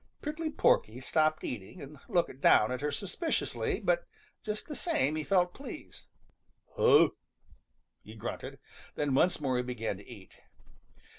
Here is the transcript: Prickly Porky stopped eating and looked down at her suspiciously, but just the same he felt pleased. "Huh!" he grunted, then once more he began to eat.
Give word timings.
Prickly 0.19 0.49
Porky 0.49 0.99
stopped 0.99 1.43
eating 1.43 1.79
and 1.79 1.99
looked 2.09 2.41
down 2.41 2.71
at 2.71 2.81
her 2.81 2.91
suspiciously, 2.91 3.79
but 3.79 4.07
just 4.43 4.65
the 4.67 4.75
same 4.75 5.15
he 5.15 5.23
felt 5.23 5.53
pleased. 5.53 6.07
"Huh!" 6.75 7.09
he 8.01 8.15
grunted, 8.15 8.57
then 8.95 9.13
once 9.13 9.39
more 9.39 9.57
he 9.57 9.61
began 9.61 9.97
to 9.97 10.09
eat. 10.09 10.39